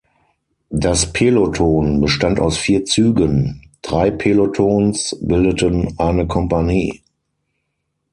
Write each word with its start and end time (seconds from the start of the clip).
Das 0.71 1.13
Peloton 1.13 2.01
bestand 2.01 2.39
aus 2.39 2.57
vier 2.57 2.85
Zügen, 2.85 3.69
drei 3.83 4.09
Pelotons 4.09 5.15
bildeten 5.21 5.93
eine 5.99 6.25
Kompanie. 6.25 7.03